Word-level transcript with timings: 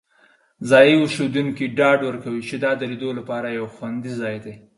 ځایی 0.69 0.93
اوسیدونکي 1.01 1.65
ډاډ 1.77 1.99
ورکوي 2.05 2.41
چې 2.49 2.55
دا 2.63 2.71
د 2.77 2.81
لیدو 2.91 3.09
لپاره 3.19 3.47
یو 3.57 3.65
خوندي 3.75 4.11
ځای 4.21 4.35
دی. 4.43 4.53